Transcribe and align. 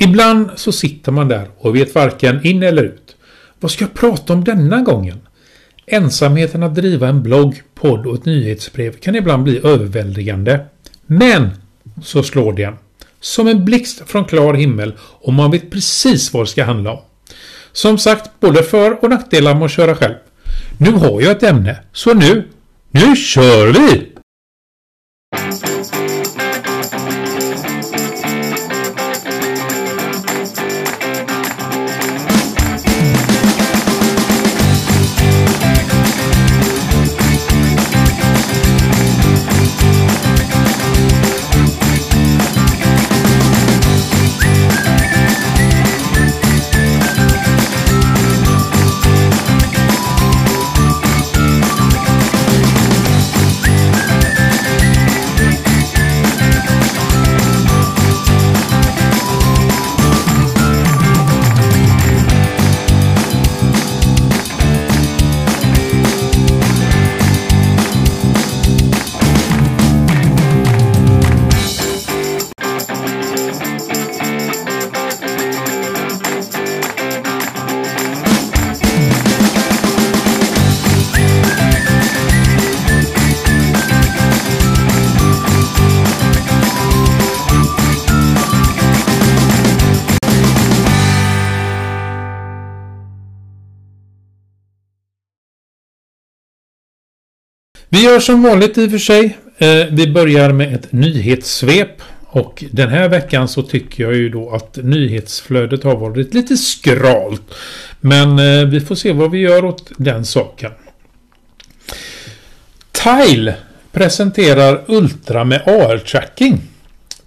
Ibland 0.00 0.50
så 0.54 0.72
sitter 0.72 1.12
man 1.12 1.28
där 1.28 1.48
och 1.58 1.76
vet 1.76 1.94
varken 1.94 2.46
in 2.46 2.62
eller 2.62 2.82
ut. 2.82 3.16
Vad 3.60 3.70
ska 3.70 3.84
jag 3.84 3.94
prata 3.94 4.32
om 4.32 4.44
denna 4.44 4.80
gången? 4.80 5.20
Ensamheten 5.86 6.62
att 6.62 6.74
driva 6.74 7.08
en 7.08 7.22
blogg, 7.22 7.62
podd 7.74 8.06
och 8.06 8.14
ett 8.14 8.24
nyhetsbrev 8.24 8.92
kan 8.92 9.14
ibland 9.14 9.42
bli 9.42 9.60
överväldigande. 9.64 10.60
Men 11.06 11.50
så 12.02 12.22
slår 12.22 12.52
det 12.52 12.64
en. 12.64 12.76
Som 13.20 13.48
en 13.48 13.64
blixt 13.64 14.02
från 14.06 14.24
klar 14.24 14.54
himmel 14.54 14.94
och 15.00 15.32
man 15.32 15.50
vet 15.50 15.70
precis 15.70 16.32
vad 16.32 16.42
det 16.42 16.50
ska 16.50 16.64
handla 16.64 16.92
om. 16.92 17.00
Som 17.72 17.98
sagt, 17.98 18.30
både 18.40 18.62
för 18.62 19.04
och 19.04 19.10
nackdelar 19.10 19.54
med 19.54 19.64
att 19.64 19.70
köra 19.70 19.94
själv. 19.94 20.14
Nu 20.78 20.92
har 20.92 21.20
jag 21.20 21.30
ett 21.30 21.42
ämne, 21.42 21.76
så 21.92 22.14
nu, 22.14 22.48
nu 22.90 23.16
kör 23.16 23.66
vi! 23.72 24.07
Vi 97.90 98.04
gör 98.04 98.20
som 98.20 98.42
vanligt 98.42 98.78
i 98.78 98.86
och 98.86 98.90
för 98.90 98.98
sig. 98.98 99.38
Eh, 99.58 99.86
vi 99.90 100.12
börjar 100.12 100.52
med 100.52 100.74
ett 100.74 100.92
nyhetssvep. 100.92 102.02
Och 102.26 102.64
den 102.70 102.88
här 102.88 103.08
veckan 103.08 103.48
så 103.48 103.62
tycker 103.62 104.02
jag 104.02 104.14
ju 104.14 104.28
då 104.28 104.50
att 104.50 104.78
nyhetsflödet 104.82 105.84
har 105.84 105.96
varit 105.96 106.34
lite 106.34 106.56
skralt. 106.56 107.54
Men 108.00 108.38
eh, 108.38 108.68
vi 108.68 108.80
får 108.80 108.94
se 108.94 109.12
vad 109.12 109.30
vi 109.30 109.38
gör 109.38 109.64
åt 109.64 109.92
den 109.96 110.24
saken. 110.24 110.72
Tile 112.92 113.54
presenterar 113.92 114.84
Ultra 114.86 115.44
med 115.44 115.62
AR-tracking. 115.66 116.58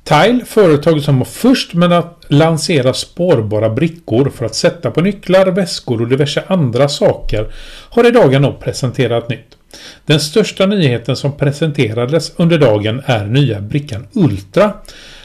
Tile, 0.04 0.46
företaget 0.46 1.04
som 1.04 1.18
var 1.18 1.26
först 1.26 1.74
med 1.74 1.94
att 1.94 2.26
lansera 2.28 2.94
spårbara 2.94 3.70
brickor 3.70 4.32
för 4.36 4.46
att 4.46 4.56
sätta 4.56 4.92
på 4.92 5.02
nycklar, 5.02 5.46
väskor 5.46 6.02
och 6.02 6.08
diverse 6.08 6.44
andra 6.48 6.90
saker, 6.90 7.54
har 7.90 8.08
i 8.08 8.12
dagarna 8.12 8.52
presenterat 8.52 9.30
nytt. 9.30 9.58
Den 10.06 10.20
största 10.20 10.66
nyheten 10.66 11.16
som 11.16 11.38
presenterades 11.38 12.32
under 12.36 12.58
dagen 12.58 13.02
är 13.06 13.26
nya 13.26 13.62
brickan 13.62 14.08
Ultra 14.14 14.74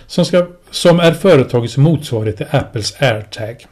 som, 0.06 0.24
ska, 0.24 0.46
som 0.70 1.00
är 1.00 1.12
företagets 1.12 1.76
motsvarighet 1.76 2.36
till 2.36 2.46
Apples 2.50 2.94
AirTag. 2.98 3.66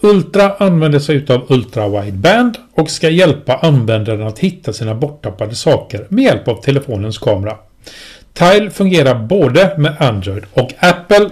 Ultra 0.00 0.54
använder 0.58 0.98
sig 0.98 1.26
av 1.28 1.46
Ultra 1.48 1.88
Wideband 1.88 2.58
och 2.74 2.90
ska 2.90 3.10
hjälpa 3.10 3.56
användaren 3.56 4.26
att 4.26 4.38
hitta 4.38 4.72
sina 4.72 4.94
borttappade 4.94 5.54
saker 5.54 6.06
med 6.08 6.24
hjälp 6.24 6.48
av 6.48 6.62
telefonens 6.62 7.18
kamera. 7.18 7.56
Tile 8.32 8.70
fungerar 8.70 9.14
både 9.14 9.74
med 9.78 9.96
Android 9.98 10.44
och 10.52 10.70
Apple. 10.78 11.30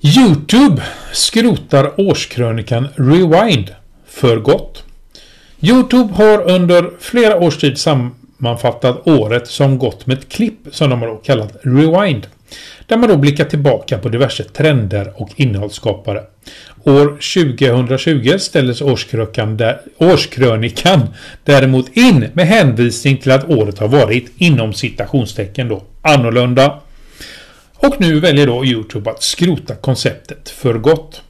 Youtube 0.00 0.82
skrotar 1.12 2.00
årskrönikan 2.00 2.88
Rewind 2.96 3.74
för 4.06 4.36
gott. 4.36 4.84
Youtube 5.60 6.14
har 6.14 6.50
under 6.50 6.90
flera 7.00 7.36
års 7.36 7.58
tid 7.58 7.78
sammanfattat 7.78 9.08
året 9.08 9.48
som 9.48 9.78
gått 9.78 10.06
med 10.06 10.18
ett 10.18 10.28
klipp 10.28 10.58
som 10.70 10.90
de 10.90 11.02
har 11.02 11.18
kallat 11.24 11.56
Rewind. 11.62 12.26
Där 12.86 12.96
man 12.96 13.08
då 13.08 13.16
blickar 13.16 13.44
tillbaka 13.44 13.98
på 13.98 14.08
diverse 14.08 14.44
trender 14.44 15.12
och 15.16 15.30
innehållsskapare. 15.36 16.22
År 16.84 17.06
2020 17.06 18.38
ställdes 18.38 18.82
årskrönikan, 18.82 19.56
där, 19.56 19.80
årskrönikan 19.98 21.00
däremot 21.44 21.96
in 21.96 22.28
med 22.32 22.46
hänvisning 22.46 23.16
till 23.16 23.30
att 23.30 23.50
året 23.50 23.78
har 23.78 23.88
varit 23.88 24.32
inom 24.36 24.72
citationstecken 24.72 25.68
då 25.68 25.82
annorlunda. 26.02 26.80
Och 27.74 28.00
nu 28.00 28.20
väljer 28.20 28.46
då 28.46 28.64
Youtube 28.64 29.10
att 29.10 29.22
skrota 29.22 29.74
konceptet 29.74 30.48
för 30.48 30.74
gott. 30.74 31.22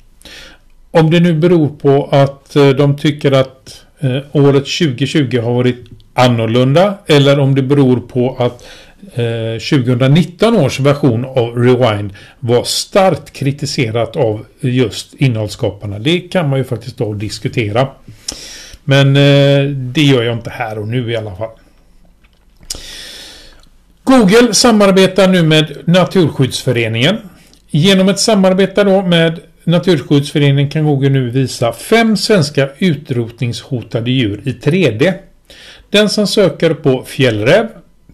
Om 0.90 1.10
det 1.10 1.20
nu 1.20 1.34
beror 1.34 1.68
på 1.68 2.08
att 2.12 2.56
eh, 2.56 2.68
de 2.68 2.98
tycker 2.98 3.32
att 3.32 3.84
eh, 4.00 4.18
året 4.32 4.64
2020 4.64 5.40
har 5.40 5.54
varit 5.54 5.84
annorlunda 6.14 6.94
eller 7.06 7.38
om 7.38 7.54
det 7.54 7.62
beror 7.62 8.00
på 8.00 8.36
att 8.38 8.66
eh, 9.14 9.80
2019 9.80 10.56
års 10.56 10.80
version 10.80 11.24
av 11.24 11.56
Rewind 11.56 12.12
var 12.40 12.64
starkt 12.64 13.32
kritiserat 13.32 14.16
av 14.16 14.46
just 14.60 15.14
innehållsskaparna. 15.14 15.98
Det 15.98 16.20
kan 16.20 16.48
man 16.48 16.58
ju 16.58 16.64
faktiskt 16.64 16.98
då 16.98 17.12
diskutera. 17.14 17.88
Men 18.84 19.16
eh, 19.16 19.70
det 19.70 20.02
gör 20.02 20.22
jag 20.22 20.36
inte 20.36 20.50
här 20.50 20.78
och 20.78 20.88
nu 20.88 21.12
i 21.12 21.16
alla 21.16 21.36
fall. 21.36 21.50
Google 24.04 24.54
samarbetar 24.54 25.28
nu 25.28 25.42
med 25.42 25.76
Naturskyddsföreningen. 25.84 27.16
Genom 27.70 28.08
ett 28.08 28.18
samarbete 28.18 28.84
då 28.84 29.02
med 29.02 29.40
Naturskyddsföreningen 29.68 30.70
kan 30.70 30.84
Google 30.84 31.08
nu 31.08 31.30
visa 31.30 31.72
fem 31.72 32.16
svenska 32.16 32.68
utrotningshotade 32.78 34.10
djur 34.10 34.42
i 34.44 34.52
3D. 34.52 35.12
Den 35.90 36.08
som 36.08 36.26
söker 36.26 36.74
på 36.74 37.04
fjällräv, 37.04 37.68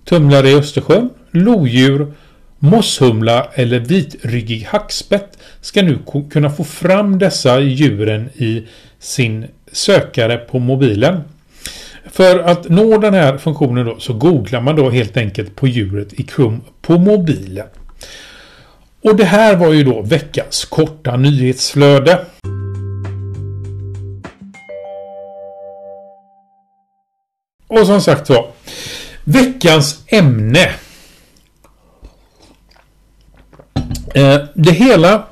tumlare 0.05 0.51
i 0.51 0.55
Östersjön, 0.55 1.11
lodjur, 1.31 2.13
mosshumla 2.59 3.49
eller 3.55 3.79
vitryggig 3.79 4.67
hackspett 4.71 5.39
ska 5.61 5.83
nu 5.83 5.99
kunna 6.31 6.51
få 6.51 6.65
fram 6.65 7.19
dessa 7.19 7.61
djuren 7.61 8.29
i 8.35 8.63
sin 8.99 9.47
sökare 9.73 10.37
på 10.37 10.59
mobilen. 10.59 11.21
För 12.11 12.39
att 12.39 12.69
nå 12.69 12.99
den 12.99 13.15
här 13.15 13.39
funktionen 13.39 13.87
då 13.87 13.99
så 13.99 14.13
googlar 14.13 14.61
man 14.61 14.77
då 14.77 14.91
helt 14.91 15.17
enkelt 15.17 15.57
på 15.57 15.69
djuret 15.69 16.13
i 16.13 16.23
Chrome 16.23 16.61
på 16.83 16.99
mobilen. 16.99 17.67
Och 19.05 19.17
det 19.17 19.25
här 19.25 19.57
var 19.57 19.73
ju 19.73 19.85
då 19.85 20.03
veckans 20.03 20.65
korta 20.65 21.17
nyhetsflöde. 21.17 22.27
Och 27.67 27.87
som 27.87 28.01
sagt 28.01 28.29
var, 28.29 28.51
veckans 29.25 30.05
ämne. 30.07 30.71
Eh, 34.15 34.39
det 34.55 34.73
hela 34.73 35.27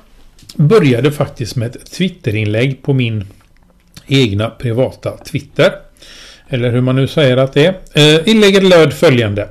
började 0.57 1.13
faktiskt 1.13 1.57
med 1.57 1.77
ett 1.77 1.93
Twitterinlägg 1.93 2.83
på 2.83 2.93
min 2.93 3.25
egna 4.07 4.51
privata 4.51 5.17
Twitter. 5.17 5.73
Eller 6.49 6.71
hur 6.71 6.81
man 6.81 6.97
nu 6.97 7.09
säger 7.09 7.37
att 7.37 7.53
det 7.53 7.67
är. 7.67 7.75
Eh, 7.95 8.29
inlägget 8.29 8.63
löd 8.63 8.93
följande. 8.93 9.49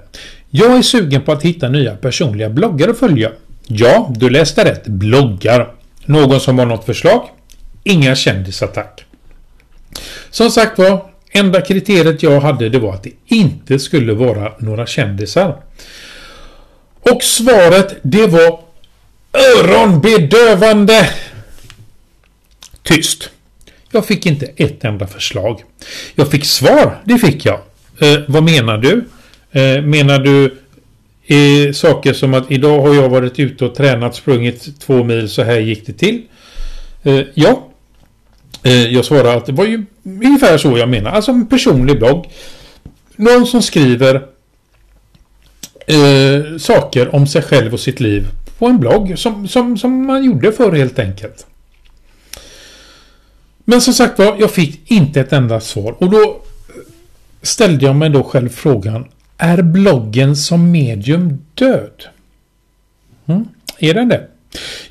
Jag 0.49 0.77
är 0.77 0.81
sugen 0.81 1.21
på 1.21 1.31
att 1.31 1.43
hitta 1.43 1.69
nya 1.69 1.95
personliga 1.95 2.49
bloggar 2.49 2.87
att 2.87 2.99
följa. 2.99 3.31
Ja, 3.75 4.13
du 4.15 4.29
läste 4.29 4.65
rätt. 4.65 4.87
Bloggar. 4.87 5.73
Någon 6.05 6.39
som 6.39 6.59
har 6.59 6.65
något 6.65 6.85
förslag? 6.85 7.29
Inga 7.83 8.15
kändisar 8.15 8.67
tack. 8.67 9.05
Som 10.29 10.51
sagt 10.51 10.77
var, 10.77 11.05
enda 11.31 11.61
kriteriet 11.61 12.23
jag 12.23 12.41
hade 12.41 12.69
det 12.69 12.79
var 12.79 12.93
att 12.93 13.03
det 13.03 13.11
inte 13.25 13.79
skulle 13.79 14.13
vara 14.13 14.53
några 14.59 14.85
kändisar. 14.85 15.57
Och 16.99 17.23
svaret 17.23 17.95
det 18.01 18.27
var 18.27 18.59
öronbedövande 19.33 21.09
tyst. 22.83 23.29
Jag 23.91 24.05
fick 24.05 24.25
inte 24.25 24.45
ett 24.55 24.83
enda 24.83 25.07
förslag. 25.07 25.63
Jag 26.15 26.31
fick 26.31 26.45
svar, 26.45 27.01
det 27.03 27.17
fick 27.17 27.45
jag. 27.45 27.59
Eh, 27.99 28.19
vad 28.27 28.43
menar 28.43 28.77
du? 28.77 29.05
Eh, 29.51 29.81
menar 29.81 30.19
du 30.19 30.60
Eh, 31.25 31.71
saker 31.73 32.13
som 32.13 32.33
att 32.33 32.51
idag 32.51 32.81
har 32.81 32.93
jag 32.93 33.09
varit 33.09 33.39
ute 33.39 33.65
och 33.65 33.75
tränat, 33.75 34.15
sprungit 34.15 34.79
två 34.79 35.03
mil, 35.03 35.29
så 35.29 35.43
här 35.43 35.59
gick 35.59 35.85
det 35.85 35.93
till. 35.93 36.21
Eh, 37.03 37.21
ja. 37.33 37.67
Eh, 38.63 38.93
jag 38.93 39.05
svarar 39.05 39.37
att 39.37 39.45
det 39.45 39.51
var 39.51 39.65
ju 39.65 39.85
ungefär 40.03 40.57
så 40.57 40.77
jag 40.77 40.89
menar. 40.89 41.11
Alltså 41.11 41.31
en 41.31 41.47
personlig 41.47 41.99
blogg. 41.99 42.25
Någon 43.15 43.47
som 43.47 43.61
skriver 43.61 44.15
eh, 45.87 46.57
saker 46.57 47.15
om 47.15 47.27
sig 47.27 47.41
själv 47.41 47.73
och 47.73 47.79
sitt 47.79 47.99
liv 47.99 48.27
på 48.57 48.67
en 48.67 48.79
blogg 48.79 49.19
som, 49.19 49.47
som, 49.47 49.77
som 49.77 50.05
man 50.05 50.23
gjorde 50.23 50.51
förr 50.51 50.71
helt 50.71 50.99
enkelt. 50.99 51.45
Men 53.65 53.81
som 53.81 53.93
sagt 53.93 54.19
var, 54.19 54.35
jag 54.39 54.51
fick 54.51 54.91
inte 54.91 55.21
ett 55.21 55.33
enda 55.33 55.59
svar. 55.59 55.95
Och 55.99 56.09
då 56.09 56.41
ställde 57.41 57.85
jag 57.85 57.95
mig 57.95 58.09
då 58.09 58.23
själv 58.23 58.49
frågan. 58.49 59.05
Är 59.43 59.61
bloggen 59.61 60.35
som 60.35 60.71
medium 60.71 61.45
död? 61.53 62.03
Mm, 63.27 63.47
är 63.79 63.93
den 63.93 64.09
det? 64.09 64.27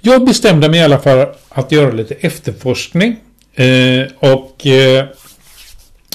Jag 0.00 0.25
bestämde 0.25 0.69
mig 0.69 0.81
i 0.81 0.82
alla 0.82 0.99
fall 0.99 1.26
att 1.49 1.73
göra 1.73 1.91
lite 1.91 2.14
efterforskning. 2.14 3.17
Eh, 3.55 4.06
och 4.19 4.67
eh, 4.67 5.06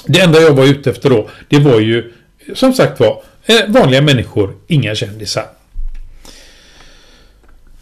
det 0.06 0.20
enda 0.20 0.40
jag 0.40 0.52
var 0.52 0.64
ute 0.64 0.90
efter 0.90 1.10
då, 1.10 1.28
det 1.48 1.58
var 1.58 1.80
ju 1.80 2.12
som 2.54 2.72
sagt 2.72 3.00
var 3.00 3.22
eh, 3.46 3.68
vanliga 3.68 4.02
människor, 4.02 4.56
inga 4.66 4.94
kändisar. 4.94 5.46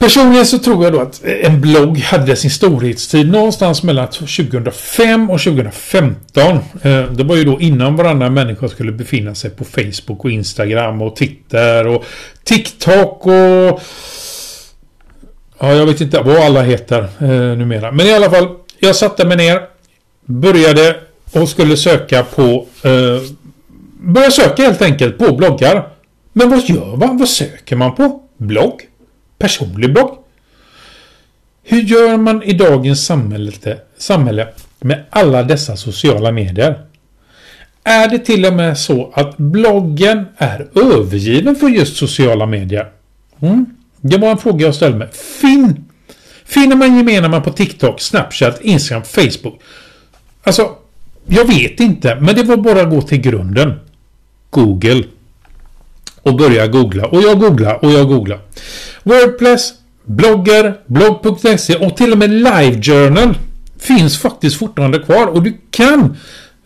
Personligen 0.05 0.47
så 0.47 0.59
tror 0.59 0.85
jag 0.85 0.93
då 0.93 1.01
att 1.01 1.25
en 1.25 1.61
blogg 1.61 1.99
hade 1.99 2.37
sin 2.37 2.51
storhetstid 2.51 3.31
någonstans 3.31 3.83
mellan 3.83 4.09
2005 4.09 5.31
och 5.31 5.41
2015. 5.41 6.43
Eh, 6.83 7.03
det 7.11 7.25
var 7.25 7.37
ju 7.37 7.45
då 7.45 7.61
innan 7.61 7.97
varannan 7.97 8.35
människa 8.35 8.69
skulle 8.69 8.93
befinna 8.93 9.35
sig 9.35 9.51
på 9.51 9.65
Facebook 9.65 10.25
och 10.25 10.31
Instagram 10.31 11.03
och 11.03 11.17
Twitter 11.17 11.87
och 11.87 12.05
TikTok 12.45 13.27
och... 13.27 13.81
Ja, 15.59 15.73
jag 15.73 15.87
vet 15.87 16.01
inte 16.01 16.21
vad 16.21 16.37
alla 16.37 16.63
heter 16.63 17.09
eh, 17.19 17.29
numera. 17.59 17.93
Men 17.93 18.07
i 18.07 18.13
alla 18.13 18.31
fall, 18.31 18.49
jag 18.79 18.97
satte 18.97 19.25
mig 19.25 19.37
ner, 19.37 19.61
började 20.25 20.97
och 21.33 21.49
skulle 21.49 21.77
söka 21.77 22.25
på... 22.25 22.67
Eh, 22.83 23.23
börja 24.01 24.31
söka 24.31 24.63
helt 24.63 24.83
enkelt 24.83 25.19
på 25.19 25.37
bloggar. 25.37 25.89
Men 26.33 26.51
vad 26.51 26.61
gör 26.69 26.97
man? 26.97 27.19
Vad 27.19 27.29
söker 27.29 27.77
man 27.77 27.95
på? 27.95 28.21
Blogg? 28.37 28.81
Personlig 29.39 29.93
blogg. 29.93 30.19
Hur 31.63 31.83
gör 31.83 32.17
man 32.17 32.43
i 32.43 32.53
dagens 32.53 33.07
samhälle, 33.99 34.49
med 34.81 35.05
alla 35.11 35.43
dessa 35.43 35.77
sociala 35.77 36.33
medier? 36.33 36.85
Är 37.85 38.09
det 38.09 38.19
till 38.19 38.47
och 38.47 38.53
med 38.53 38.79
så 38.79 39.13
att 39.15 39.37
bloggen 39.37 40.27
är 40.37 40.69
övergiven 40.75 41.57
för 41.57 41.69
just 41.69 41.97
sociala 41.97 42.47
medier? 42.47 42.91
Mm. 43.41 43.67
Det 44.01 44.17
var 44.19 44.31
en 44.31 44.39
fråga 44.39 44.67
jag 44.67 44.75
ställde 44.75 44.99
mig. 44.99 45.09
Fin 45.41 45.85
Finner 46.45 46.77
man 46.77 46.97
gemensamma 46.97 47.41
på 47.41 47.51
TikTok, 47.51 48.01
Snapchat, 48.01 48.61
Instagram, 48.61 49.03
Facebook? 49.05 49.61
Alltså, 50.43 50.71
jag 51.27 51.45
vet 51.45 51.81
inte, 51.81 52.15
men 52.21 52.35
det 52.35 52.43
var 52.43 52.57
bara 52.57 52.81
att 52.81 52.91
gå 52.91 53.03
till 53.03 53.21
grunden. 53.21 53.81
Google. 54.51 55.05
Och 56.23 56.37
börja 56.37 56.67
googla. 56.67 57.07
Och 57.07 57.23
jag 57.23 57.41
googlar 57.41 57.85
och 57.85 57.91
jag 57.93 58.09
googlar. 58.09 58.41
Wordpress, 59.05 59.73
bloggar, 60.05 60.81
blogg.se 60.87 61.77
och 61.77 61.97
till 61.97 62.13
och 62.13 62.19
med 62.19 62.31
LiveJournal 62.31 63.39
finns 63.79 64.19
faktiskt 64.19 64.59
fortfarande 64.59 64.99
kvar 64.99 65.27
och 65.27 65.43
du 65.43 65.57
kan 65.71 66.17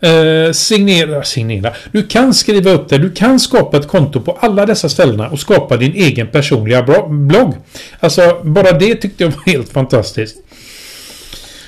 eh, 0.01 0.51
signera, 0.51 1.23
signera. 1.23 1.73
Du 1.91 2.07
kan 2.07 2.33
skriva 2.33 2.71
upp 2.71 2.89
det. 2.89 2.97
Du 2.97 3.11
kan 3.11 3.39
skapa 3.39 3.77
ett 3.77 3.87
konto 3.87 4.21
på 4.21 4.37
alla 4.41 4.65
dessa 4.65 4.89
ställena 4.89 5.29
och 5.29 5.39
skapa 5.39 5.77
din 5.77 5.93
egen 5.93 6.27
personliga 6.27 6.83
blogg. 7.09 7.55
Alltså, 7.99 8.41
bara 8.43 8.71
det 8.71 8.95
tyckte 8.95 9.23
jag 9.23 9.31
var 9.31 9.43
helt 9.45 9.69
fantastiskt. 9.69 10.37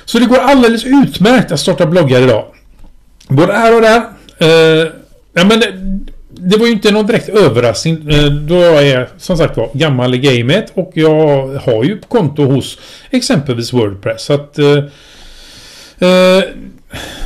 Så 0.06 0.20
det 0.20 0.26
går 0.26 0.38
alldeles 0.38 0.86
utmärkt 0.86 1.52
att 1.52 1.60
starta 1.60 1.86
bloggar 1.86 2.22
idag. 2.22 2.46
Både 3.28 3.54
här 3.54 3.76
och 3.76 3.82
där. 3.82 4.04
Eh, 4.38 4.88
ja, 5.34 5.46
men 5.46 5.62
det 6.34 6.58
var 6.58 6.66
ju 6.66 6.72
inte 6.72 6.92
någon 6.92 7.08
direkt 7.08 7.30
överraskning 7.30 8.10
eh, 8.10 8.26
då 8.26 8.56
jag 8.56 8.88
är 8.88 9.10
som 9.18 9.38
sagt 9.38 9.58
var 9.58 9.70
gammal 9.74 10.16
i 10.16 10.18
gamet 10.18 10.72
och 10.74 10.92
jag 10.94 11.48
har 11.48 11.84
ju 11.84 12.00
konto 12.08 12.44
hos 12.44 12.78
exempelvis 13.10 13.74
Wordpress. 13.74 14.22
Så 14.22 14.34
att... 14.34 14.60
Eh, 14.60 14.78
eh, 16.00 16.44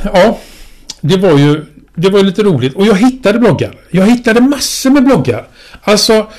ja, 0.04 0.38
det 1.00 1.16
var 1.16 1.38
ju 1.38 1.64
det 1.94 2.10
var 2.10 2.22
lite 2.22 2.42
roligt. 2.42 2.74
Och 2.74 2.86
jag 2.86 2.94
hittade 2.94 3.38
bloggar. 3.38 3.74
Jag 3.90 4.06
hittade 4.06 4.40
massor 4.40 4.90
med 4.90 5.04
bloggar. 5.04 5.48
Alltså, 5.82 6.30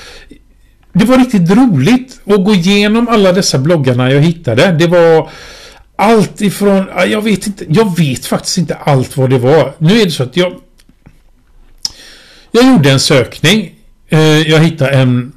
det 0.94 1.06
var 1.06 1.18
riktigt 1.18 1.50
roligt 1.52 2.22
att 2.26 2.46
gå 2.46 2.54
igenom 2.54 3.08
alla 3.08 3.32
dessa 3.32 3.58
bloggarna 3.58 4.12
jag 4.12 4.22
hittade. 4.22 4.72
Det 4.72 4.88
var 4.88 5.30
allt 5.96 6.42
ifrån, 6.42 6.86
jag 7.08 7.22
vet 7.22 7.48
inte, 7.48 7.66
jag 7.70 7.98
vet 7.98 8.26
faktiskt 8.26 8.58
inte 8.58 8.76
allt 8.76 9.18
vad 9.18 9.30
det 9.30 9.40
var. 9.40 9.74
Nu 9.78 10.02
är 10.02 10.06
det 10.06 10.12
så 10.12 10.24
att 10.24 10.38
jag 10.38 10.54
jag 12.58 12.74
gjorde 12.74 12.92
en 12.92 13.00
sökning. 13.00 13.72
Eh, 14.10 14.42
jag 14.42 14.60
hittade 14.60 14.92
en 14.92 15.34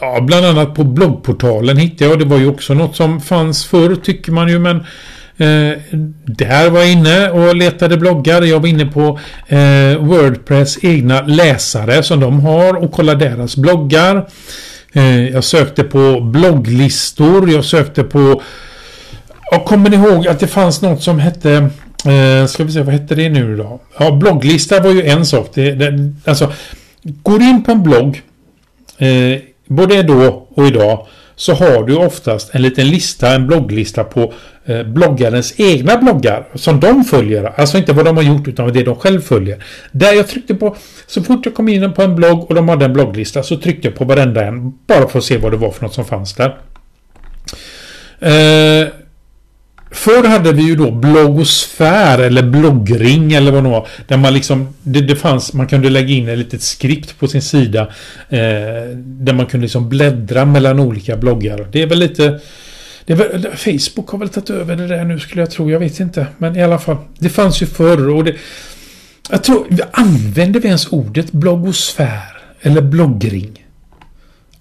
Ja, 0.00 0.20
bland 0.20 0.46
annat 0.46 0.74
på 0.74 0.84
bloggportalen 0.84 1.76
hittade 1.76 2.10
jag. 2.10 2.18
Det 2.18 2.24
var 2.24 2.38
ju 2.38 2.48
också 2.48 2.74
något 2.74 2.96
som 2.96 3.20
fanns 3.20 3.66
förr 3.66 3.94
tycker 3.94 4.32
man 4.32 4.48
ju 4.48 4.58
men 4.58 4.76
eh, 5.36 5.78
Där 6.26 6.70
var 6.70 6.80
jag 6.80 6.92
inne 6.92 7.30
och 7.30 7.56
letade 7.56 7.96
bloggar. 7.96 8.42
Jag 8.42 8.60
var 8.60 8.68
inne 8.68 8.86
på 8.86 9.18
eh, 9.46 9.98
Wordpress 9.98 10.84
egna 10.84 11.20
läsare 11.20 12.02
som 12.02 12.20
de 12.20 12.40
har 12.40 12.74
och 12.74 12.92
kollade 12.92 13.28
deras 13.28 13.56
bloggar. 13.56 14.28
Eh, 14.92 15.28
jag 15.28 15.44
sökte 15.44 15.84
på 15.84 16.20
blogglistor. 16.20 17.50
Jag 17.50 17.64
sökte 17.64 18.02
på 18.02 18.42
Jag 19.50 19.64
kommer 19.64 19.90
ni 19.90 19.96
ihåg 19.96 20.28
att 20.28 20.40
det 20.40 20.46
fanns 20.46 20.82
något 20.82 21.02
som 21.02 21.18
hette 21.18 21.70
Eh, 22.06 22.46
ska 22.46 22.64
vi 22.64 22.72
se, 22.72 22.82
vad 22.82 22.94
hette 22.94 23.14
det 23.14 23.28
nu 23.28 23.56
då? 23.56 23.80
Ja, 23.98 24.10
blogglista 24.10 24.80
var 24.80 24.90
ju 24.90 25.02
en 25.02 25.26
sak. 25.26 25.50
Det, 25.54 25.70
det, 25.72 26.12
alltså, 26.24 26.52
går 27.02 27.38
du 27.38 27.44
in 27.44 27.64
på 27.64 27.72
en 27.72 27.82
blogg, 27.82 28.22
eh, 28.98 29.40
både 29.66 30.02
då 30.02 30.46
och 30.54 30.66
idag, 30.66 31.06
så 31.36 31.54
har 31.54 31.86
du 31.86 31.96
oftast 31.96 32.54
en 32.54 32.62
liten 32.62 32.88
lista, 32.88 33.34
en 33.34 33.46
blogglista 33.46 34.04
på 34.04 34.32
eh, 34.64 34.82
bloggarens 34.82 35.54
egna 35.60 35.96
bloggar 35.96 36.48
som 36.54 36.80
de 36.80 37.04
följer. 37.04 37.52
Alltså 37.56 37.78
inte 37.78 37.92
vad 37.92 38.04
de 38.04 38.16
har 38.16 38.24
gjort 38.24 38.48
utan 38.48 38.72
det 38.72 38.82
de 38.82 38.96
själv 38.96 39.20
följer. 39.20 39.64
Där 39.92 40.12
jag 40.12 40.28
tryckte 40.28 40.54
på, 40.54 40.76
så 41.06 41.22
fort 41.22 41.46
jag 41.46 41.54
kom 41.54 41.68
in 41.68 41.92
på 41.92 42.02
en 42.02 42.16
blogg 42.16 42.50
och 42.50 42.54
de 42.54 42.68
hade 42.68 42.84
en 42.84 42.92
blogglista 42.92 43.42
så 43.42 43.56
tryckte 43.56 43.88
jag 43.88 43.94
på 43.94 44.04
varenda 44.04 44.44
en 44.44 44.70
bara 44.86 45.08
för 45.08 45.18
att 45.18 45.24
se 45.24 45.38
vad 45.38 45.52
det 45.52 45.56
var 45.56 45.70
för 45.70 45.82
något 45.82 45.94
som 45.94 46.04
fanns 46.04 46.34
där. 46.34 46.56
Eh, 48.20 48.88
Förr 49.90 50.28
hade 50.28 50.52
vi 50.52 50.62
ju 50.62 50.76
då 50.76 50.90
bloggosfär 50.90 52.18
eller 52.18 52.42
bloggring 52.42 53.32
eller 53.32 53.52
vad 53.52 53.64
det 53.64 53.70
var. 53.70 53.88
Där 54.06 54.16
man 54.16 54.34
liksom, 54.34 54.74
det, 54.82 55.00
det 55.00 55.16
fanns, 55.16 55.52
man 55.52 55.66
kunde 55.66 55.90
lägga 55.90 56.14
in 56.14 56.28
ett 56.28 56.38
litet 56.38 56.62
skript 56.62 57.18
på 57.18 57.28
sin 57.28 57.42
sida. 57.42 57.80
Eh, 58.28 58.38
där 58.96 59.32
man 59.32 59.46
kunde 59.46 59.64
liksom 59.64 59.88
bläddra 59.88 60.44
mellan 60.44 60.80
olika 60.80 61.16
bloggar. 61.16 61.68
Det 61.72 61.82
är 61.82 61.86
väl 61.86 61.98
lite... 61.98 62.40
Det 63.04 63.14
väl, 63.14 63.46
Facebook 63.56 64.10
har 64.10 64.18
väl 64.18 64.28
tagit 64.28 64.50
över 64.50 64.76
det 64.76 64.86
där 64.86 65.04
nu 65.04 65.18
skulle 65.18 65.42
jag 65.42 65.50
tro. 65.50 65.70
Jag 65.70 65.78
vet 65.78 66.00
inte. 66.00 66.26
Men 66.38 66.56
i 66.56 66.62
alla 66.62 66.78
fall. 66.78 66.96
Det 67.18 67.28
fanns 67.28 67.62
ju 67.62 67.66
förr 67.66 68.08
och 68.08 68.24
det... 68.24 68.34
Jag 69.30 69.44
tror, 69.44 69.66
använder 69.92 70.60
vi 70.60 70.66
ens 70.66 70.86
ordet 70.92 71.32
bloggosfär? 71.32 72.20
Eller 72.62 72.80
bloggring? 72.82 73.59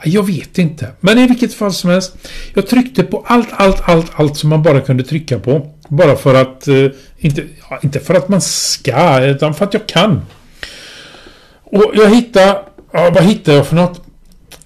Jag 0.04 0.28
vet 0.28 0.58
inte. 0.58 0.92
Men 1.00 1.18
i 1.18 1.28
vilket 1.28 1.54
fall 1.54 1.74
som 1.74 1.90
helst. 1.90 2.18
Jag 2.54 2.68
tryckte 2.68 3.04
på 3.04 3.26
allt, 3.28 3.48
allt, 3.52 3.82
allt, 3.90 4.12
allt 4.16 4.38
som 4.38 4.50
man 4.50 4.64
bara 4.64 4.82
kunde 4.82 5.04
trycka 5.04 5.40
på. 5.40 5.72
Bara 5.88 6.16
för 6.16 6.36
att... 6.36 6.68
Eh, 6.68 6.86
inte, 7.18 7.44
ja, 7.70 7.80
inte 7.84 8.00
för 8.00 8.14
att 8.14 8.30
man 8.30 8.42
ska, 8.42 9.22
utan 9.22 9.54
för 9.54 9.66
att 9.66 9.74
jag 9.74 9.88
kan. 9.88 10.22
Och 11.64 11.92
jag 11.94 12.16
hittade... 12.16 12.64
Ja, 12.92 13.12
vad 13.16 13.24
hittade 13.24 13.58
jag 13.58 13.68
för 13.68 13.76
något? 13.76 14.02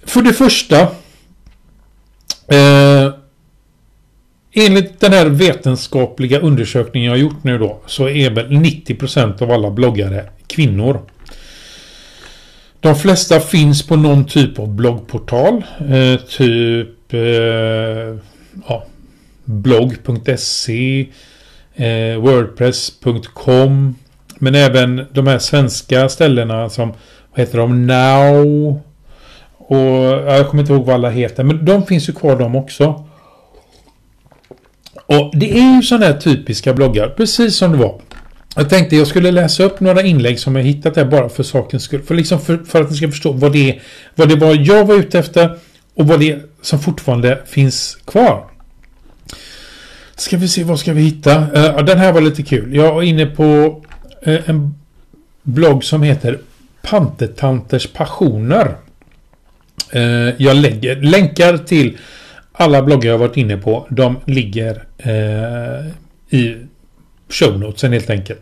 För 0.04 0.22
det 0.22 0.32
första... 0.32 0.80
Eh, 2.48 3.14
enligt 4.52 5.00
den 5.00 5.12
här 5.12 5.26
vetenskapliga 5.26 6.40
undersökningen 6.40 7.06
jag 7.06 7.12
har 7.12 7.22
gjort 7.22 7.44
nu 7.44 7.58
då. 7.58 7.80
Så 7.86 8.08
är 8.08 8.30
väl 8.30 8.48
90% 8.48 9.42
av 9.42 9.50
alla 9.50 9.70
bloggare 9.70 10.30
kvinnor. 10.46 11.00
De 12.84 12.94
flesta 12.94 13.40
finns 13.40 13.86
på 13.86 13.96
någon 13.96 14.24
typ 14.24 14.58
av 14.58 14.68
bloggportal. 14.68 15.64
Eh, 15.90 16.20
typ 16.20 17.12
eh, 17.14 17.20
ja, 18.68 18.84
blogg.se 19.44 21.06
eh, 21.74 22.16
Wordpress.com 22.18 23.94
Men 24.38 24.54
även 24.54 25.06
de 25.12 25.26
här 25.26 25.38
svenska 25.38 26.08
ställena 26.08 26.70
som 26.70 26.88
vad 27.30 27.40
heter 27.40 27.58
de? 27.58 27.86
Now 27.86 28.80
och 29.58 29.86
jag 30.32 30.48
kommer 30.48 30.62
inte 30.62 30.72
ihåg 30.72 30.86
vad 30.86 30.94
alla 30.94 31.10
heter 31.10 31.44
men 31.44 31.64
de 31.64 31.86
finns 31.86 32.08
ju 32.08 32.12
kvar 32.12 32.38
de 32.38 32.56
också. 32.56 33.06
Och 35.06 35.30
det 35.34 35.58
är 35.58 35.76
ju 35.76 35.82
sådana 35.82 36.06
här 36.06 36.20
typiska 36.20 36.74
bloggar 36.74 37.08
precis 37.08 37.56
som 37.56 37.72
det 37.72 37.78
var. 37.78 38.00
Jag 38.56 38.70
tänkte 38.70 38.96
jag 38.96 39.06
skulle 39.06 39.30
läsa 39.30 39.64
upp 39.64 39.80
några 39.80 40.02
inlägg 40.02 40.40
som 40.40 40.56
jag 40.56 40.62
hittat 40.62 40.96
här 40.96 41.04
bara 41.04 41.28
för 41.28 41.42
sakens 41.42 41.82
skull. 41.82 42.02
För, 42.02 42.14
liksom 42.14 42.40
för, 42.40 42.58
för 42.58 42.82
att 42.82 42.90
ni 42.90 42.96
ska 42.96 43.08
förstå 43.08 43.32
vad 43.32 43.52
det, 43.52 43.80
vad 44.14 44.28
det 44.28 44.36
var 44.36 44.54
jag 44.54 44.84
var 44.84 44.94
ute 44.94 45.18
efter 45.18 45.58
och 45.94 46.06
vad 46.06 46.20
det 46.20 46.30
är 46.30 46.42
som 46.62 46.78
fortfarande 46.78 47.42
finns 47.46 47.98
kvar. 48.04 48.44
Ska 50.16 50.36
vi 50.36 50.48
se, 50.48 50.64
vad 50.64 50.78
ska 50.78 50.92
vi 50.92 51.02
hitta? 51.02 51.40
Uh, 51.40 51.84
den 51.84 51.98
här 51.98 52.12
var 52.12 52.20
lite 52.20 52.42
kul. 52.42 52.74
Jag 52.74 52.94
var 52.94 53.02
inne 53.02 53.26
på 53.26 53.82
uh, 54.26 54.50
en 54.50 54.74
blogg 55.42 55.84
som 55.84 56.02
heter 56.02 56.38
Pantetanters 56.82 57.86
passioner. 57.86 58.76
Uh, 59.96 60.42
jag 60.42 60.56
lägger 60.56 60.96
länkar 60.96 61.58
till 61.58 61.98
alla 62.52 62.82
bloggar 62.82 63.10
jag 63.10 63.18
varit 63.18 63.36
inne 63.36 63.56
på. 63.56 63.86
De 63.90 64.16
ligger 64.26 64.84
i 66.30 66.56
show 67.34 67.58
notesen 67.58 67.92
helt 67.92 68.10
enkelt. 68.10 68.40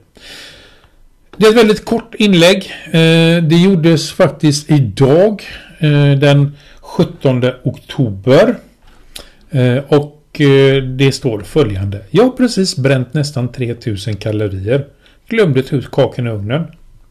Det 1.36 1.46
är 1.46 1.50
ett 1.50 1.56
väldigt 1.56 1.84
kort 1.84 2.14
inlägg. 2.14 2.72
Eh, 2.86 3.42
det 3.42 3.62
gjordes 3.64 4.12
faktiskt 4.12 4.70
idag 4.70 5.42
eh, 5.78 6.12
den 6.18 6.56
17 6.80 7.44
oktober. 7.62 8.54
Eh, 9.50 9.78
och 9.88 10.18
det 10.96 11.12
står 11.14 11.40
följande. 11.40 12.00
Jag 12.10 12.24
har 12.24 12.30
precis 12.30 12.76
bränt 12.76 13.14
nästan 13.14 13.52
3000 13.52 14.16
kalorier. 14.16 14.86
Glömde 15.28 15.62
ta 15.62 15.76
ut 15.76 15.90
kakan 15.90 16.26
i 16.26 16.30
ugnen. 16.30 16.64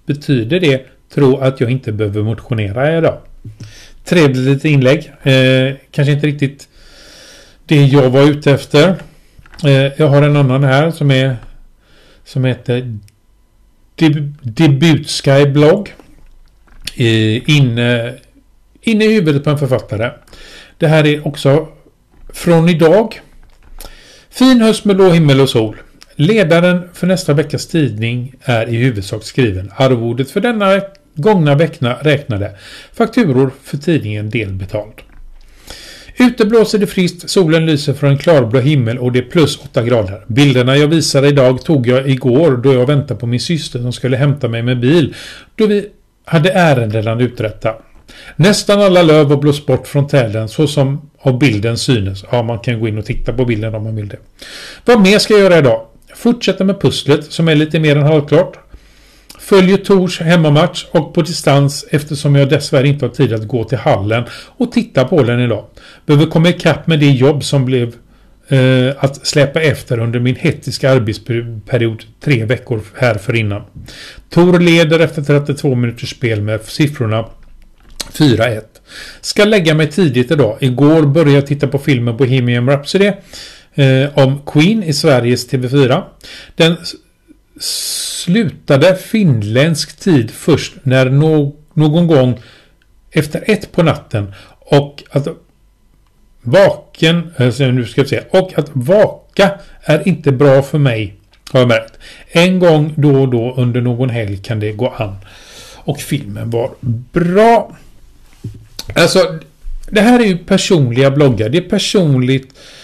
Betyder 0.06 0.60
det 0.60 0.86
tro 1.14 1.38
att 1.38 1.62
jag 1.62 1.72
inte 1.72 1.92
behöver 1.92 2.24
motionera 2.24 2.98
idag? 2.98 3.18
Trevligt 4.06 4.38
litet 4.38 4.66
inlägg. 4.66 5.12
Eh, 5.24 5.76
kanske 5.92 6.12
inte 6.12 6.28
riktigt 6.28 6.68
det 7.66 7.86
jag 7.86 8.10
var 8.10 8.24
ute 8.24 8.52
efter. 8.52 8.96
Eh, 9.66 9.92
jag 9.98 10.08
har 10.08 10.22
en 10.22 10.36
annan 10.36 10.64
här 10.64 10.92
som 10.92 11.12
är 11.12 11.36
som 12.26 12.46
heter 12.46 12.98
Deb 13.96 14.36
Debutsky 14.42 15.46
blogg. 15.46 15.94
Inne, 16.96 18.14
inne 18.82 19.06
i 19.06 19.14
huvudet 19.14 19.44
på 19.44 19.50
en 19.50 19.58
författare. 19.58 20.12
Det 20.78 20.88
här 20.88 21.08
är 21.08 21.28
också 21.28 21.68
från 22.34 22.70
idag. 22.70 23.22
Fin 24.30 24.62
höst 24.62 24.86
med 24.86 24.96
blå 24.96 25.10
himmel 25.10 25.42
och 25.42 25.50
sol. 25.50 25.78
Ledaren 26.16 26.90
för 26.94 27.08
nästa 27.08 27.34
veckas 27.34 27.68
tidning 27.68 28.36
är 28.42 28.70
i 28.70 28.76
huvudsak 28.76 29.24
skriven. 29.24 29.72
Arvodet 29.76 30.32
för 30.32 30.42
denna 30.42 30.82
gångna 31.16 31.56
vecka 31.56 31.98
räknade. 32.02 32.58
Fakturor 32.94 33.52
för 33.64 33.78
tidningen 33.78 34.30
delbetald. 34.30 34.94
Ute 36.18 36.46
blåser 36.46 36.80
det 36.80 36.88
friskt, 36.88 37.30
solen 37.30 37.66
lyser 37.66 37.94
från 37.94 38.10
en 38.10 38.18
klarblå 38.18 38.60
himmel 38.60 38.98
och 39.00 39.12
det 39.12 39.20
är 39.20 39.24
plus 39.24 39.60
8 39.64 39.84
grader. 39.84 40.22
Bilderna 40.28 40.78
jag 40.78 40.88
visar 40.88 41.26
idag 41.26 41.62
tog 41.66 41.88
jag 41.88 42.10
igår 42.10 42.58
då 42.58 42.74
jag 42.74 42.88
väntade 42.88 43.20
på 43.20 43.28
min 43.28 43.40
syster 43.40 43.80
som 43.80 43.94
skulle 43.94 44.18
hämta 44.18 44.48
mig 44.48 44.64
med 44.64 44.80
bil. 44.80 45.16
Då 45.56 45.66
vi 45.66 45.86
hade 46.26 46.52
ärenden 46.52 47.08
att 47.08 47.22
uträtta. 47.22 47.74
Nästan 48.36 48.82
alla 48.82 49.02
löv 49.02 49.30
har 49.30 49.38
blåst 49.38 49.66
bort 49.66 49.88
från 49.88 50.08
träden 50.08 50.50
så 50.50 50.68
som 50.68 51.10
av 51.20 51.40
bilden 51.40 51.78
synes. 51.78 52.26
Ja, 52.32 52.44
man 52.44 52.60
kan 52.60 52.80
gå 52.80 52.88
in 52.88 52.98
och 52.98 53.06
titta 53.06 53.34
på 53.34 53.46
bilden 53.46 53.76
om 53.76 53.84
man 53.84 53.96
vill 53.96 54.08
det. 54.08 54.18
Vad 54.86 55.02
mer 55.02 55.20
ska 55.20 55.34
jag 55.34 55.44
göra 55.44 55.58
idag? 55.58 55.82
Fortsätta 56.16 56.64
med 56.64 56.82
pusslet 56.82 57.32
som 57.32 57.48
är 57.48 57.56
lite 57.56 57.80
mer 57.80 57.96
än 57.96 58.04
halvklart. 58.04 58.58
Följer 59.42 59.78
Tors 59.78 60.20
hemmamatch 60.20 60.86
och 60.92 61.14
på 61.14 61.22
distans 61.22 61.86
eftersom 61.90 62.36
jag 62.36 62.50
dessvärre 62.50 62.88
inte 62.88 63.06
har 63.06 63.14
tid 63.14 63.34
att 63.34 63.48
gå 63.48 63.64
till 63.64 63.78
hallen 63.78 64.24
och 64.32 64.72
titta 64.72 65.06
på 65.06 65.24
den 65.24 65.40
idag. 65.40 65.66
Behöver 66.06 66.26
komma 66.26 66.50
ikapp 66.50 66.88
med 66.88 67.00
det 67.00 67.12
jobb 67.12 67.44
som 67.44 67.66
blev 67.66 67.96
eh, 68.48 68.96
att 69.00 69.28
släpa 69.28 69.62
efter 69.62 70.00
under 70.00 70.20
min 70.20 70.36
hettiska 70.36 70.92
arbetsperiod 70.92 72.04
tre 72.24 72.46
veckor 72.46 72.82
här 72.98 73.16
för 73.16 73.36
innan. 73.36 73.62
Tor 74.30 74.60
leder 74.60 75.00
efter 75.00 75.22
32 75.22 75.76
minuters 75.76 76.10
spel 76.10 76.42
med 76.42 76.62
siffrorna 76.62 77.26
4-1. 78.14 78.62
Ska 79.22 79.46
lägga 79.46 79.74
mig 79.76 79.92
tidigt 79.92 80.32
idag. 80.32 80.58
Igår 80.60 81.02
började 81.02 81.32
jag 81.32 81.48
titta 81.48 81.68
på 81.68 81.80
filmen 81.80 82.18
Bohemian 82.18 82.70
Rhapsody 82.70 83.12
eh, 83.74 84.18
om 84.18 84.42
Queen 84.46 84.84
i 84.84 84.94
Sveriges 84.94 85.52
TV4. 85.52 86.04
Den 86.56 86.78
slutade 87.60 88.96
finländsk 88.96 90.00
tid 90.00 90.32
först 90.32 90.74
när 90.84 91.10
no 91.10 91.56
någon 91.74 92.08
gång 92.08 92.40
efter 93.12 93.44
ett 93.48 93.72
på 93.72 93.84
natten 93.84 94.34
och 94.60 95.04
att 95.12 95.28
vaken, 96.42 97.34
alltså 97.38 97.64
nu 97.64 97.86
ska 97.86 98.02
jag 98.02 98.10
säga, 98.10 98.24
och 98.30 98.58
att 98.58 98.70
vaka 98.74 99.52
är 99.82 100.08
inte 100.08 100.32
bra 100.32 100.62
för 100.62 100.78
mig 100.78 101.16
har 101.52 101.60
jag 101.60 101.70
märkt. 101.70 101.94
En 102.28 102.60
gång 102.60 102.94
då 102.98 103.22
och 103.22 103.30
då 103.30 103.54
under 103.58 103.82
någon 103.82 104.10
helg 104.10 104.38
kan 104.38 104.60
det 104.60 104.72
gå 104.72 104.90
an. 104.90 105.16
Och 105.76 106.00
filmen 106.00 106.50
var 106.50 106.72
bra. 107.12 107.78
Alltså, 108.96 109.40
det 109.90 110.02
här 110.02 110.20
är 110.20 110.26
ju 110.26 110.38
personliga 110.38 111.12
bloggar. 111.12 111.50
Det 111.50 111.58
är 111.58 111.70
personligt 111.70 112.54
eh, 112.54 112.81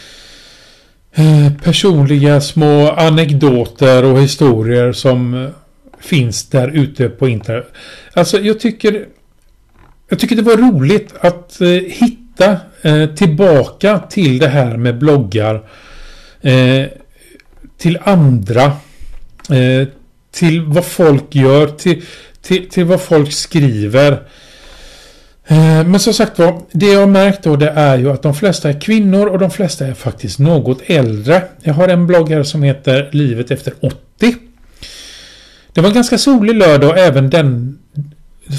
Eh, 1.18 1.52
personliga 1.64 2.42
små 2.42 2.92
anekdoter 2.92 4.04
och 4.06 4.22
historier 4.22 4.92
som 4.92 5.34
eh, 5.34 5.50
finns 6.00 6.50
där 6.50 6.68
ute 6.68 7.10
på 7.10 7.28
internet. 7.28 7.74
Alltså 8.14 8.40
jag 8.40 8.60
tycker 8.60 9.06
jag 10.10 10.20
tycker 10.20 10.36
det 10.36 10.42
var 10.42 10.58
roligt 10.58 11.14
att 11.20 11.62
eh, 11.62 11.68
hitta 11.70 12.58
eh, 12.82 13.06
tillbaka 13.16 14.00
till 14.00 14.40
det 14.40 14.48
här 14.48 14.78
med 14.78 14.98
bloggar 14.98 15.70
eh, 16.42 16.86
till 17.78 18.00
andra 18.04 18.66
eh, 19.50 19.88
till 20.32 20.62
vad 20.62 20.86
folk 20.86 21.36
gör 21.36 21.68
till, 21.68 22.04
till, 22.42 22.70
till 22.70 22.86
vad 22.86 23.02
folk 23.02 23.32
skriver 23.32 24.12
Eh, 24.12 24.22
Eh, 25.48 25.88
men 25.88 26.00
som 26.00 26.13
sagt 26.13 26.39
var, 26.39 26.62
det 26.72 26.86
jag 26.86 27.00
har 27.00 27.08
märkt 27.08 27.44
då 27.44 27.56
det 27.56 27.70
är 27.70 27.98
ju 27.98 28.12
att 28.12 28.22
de 28.22 28.34
flesta 28.34 28.70
är 28.70 28.82
kvinnor 28.82 29.27
och 29.27 29.39
de 29.39 29.51
flesta 29.51 29.88
är 29.88 29.94
faktiskt 29.94 30.39
något 30.39 30.82
äldre. 30.86 31.44
Jag 31.62 31.74
har 31.74 31.88
en 31.88 32.08
blogg 32.08 32.30
här 32.30 32.44
som 32.44 32.63
heter 32.63 33.10
Livet 33.12 33.51
efter 33.51 33.74
80. 33.82 34.36
Det 35.74 35.82
var 35.82 35.89
en 35.89 35.96
ganska 35.96 36.18
solig 36.18 36.56
lördag 36.56 36.89
och 36.89 36.98
även 36.98 37.30
den... 37.30 37.77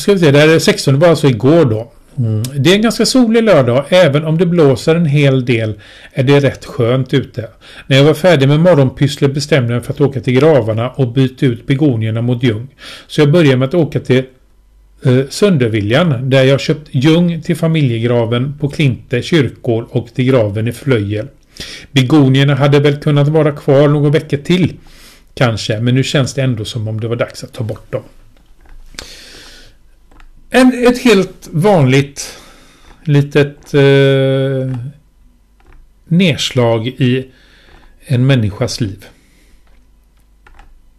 Ska 0.01 0.13
vi 0.13 0.19
se, 0.19 0.31
det 0.31 0.43
är 0.43 0.59
16, 0.59 0.95
det 0.95 1.01
var 1.01 1.09
alltså 1.09 1.27
igår 1.27 1.65
då. 1.65 1.93
Mm. 2.19 2.43
Det 2.55 2.71
är 2.71 2.75
en 2.75 2.83
ganska 2.83 3.07
solig 3.07 3.43
lördag 3.43 3.85
även 3.89 4.25
om 4.25 4.39
det 4.39 4.47
blåser 4.47 4.95
en 4.95 5.07
hel 5.07 5.45
del 5.45 5.81
är 6.13 6.23
det 6.23 6.41
rätt 6.41 6.65
skönt 6.65 7.15
ute. 7.15 7.49
När 7.87 7.97
jag 7.97 8.05
var 8.05 8.15
färdig 8.15 8.49
med 8.49 8.61
morgonpysslet 8.61 9.35
bestämde 9.35 9.73
jag 9.73 9.79
mig 9.79 9.87
för 9.87 9.93
att 9.93 10.01
åka 10.01 10.21
till 10.21 10.35
gravarna 10.35 10.91
och 10.91 11.13
byta 11.13 11.47
ut 11.47 11.67
begonierna 11.67 12.23
mot 12.23 12.43
ljung. 12.43 12.69
Så 13.07 13.21
jag 13.21 13.31
började 13.31 13.57
med 13.57 13.69
att 13.69 13.75
åka 13.75 14.01
till 14.01 14.25
eh, 15.05 15.29
Sönderviljan 15.29 16.31
där 16.31 16.45
jag 16.45 16.61
köpt 16.61 16.89
ljung 16.91 17.43
till 17.43 17.57
familjegraven 17.57 18.59
på 18.61 18.69
Klinte 18.69 19.23
kyrkor 19.23 19.87
och 19.91 20.15
till 20.15 20.25
graven 20.25 20.69
i 20.69 20.73
Flöjel. 20.73 21.29
Begonierna 21.93 22.55
hade 22.55 22.81
väl 22.81 22.97
kunnat 22.97 23.29
vara 23.29 23.53
kvar 23.53 23.89
några 23.89 24.11
veckor 24.11 24.37
till. 24.37 24.73
Kanske, 25.35 25.81
men 25.81 25.95
nu 25.95 26.03
känns 26.03 26.35
det 26.35 26.43
ändå 26.43 26.65
som 26.65 26.89
om 26.89 27.01
det 27.01 27.09
var 27.09 27.17
dags 27.17 27.45
att 27.45 27.53
ta 27.53 27.65
bort 27.65 27.93
dem. 27.93 28.03
En, 30.51 30.87
ett 30.87 30.99
helt 30.99 31.49
vanligt 31.51 32.39
litet 33.05 33.75
eh, 33.75 34.77
nedslag 36.05 36.87
i 36.87 37.27
en 37.99 38.27
människas 38.27 38.81
liv. 38.81 39.05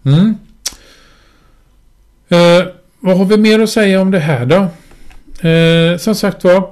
Mm. 0.05 0.35
Eh, 2.29 2.67
vad 2.99 3.17
har 3.17 3.25
vi 3.25 3.37
mer 3.37 3.59
att 3.59 3.69
säga 3.69 4.01
om 4.01 4.11
det 4.11 4.19
här 4.19 4.45
då? 4.45 4.67
Eh, 5.47 5.97
som 5.97 6.15
sagt 6.15 6.43
var. 6.43 6.71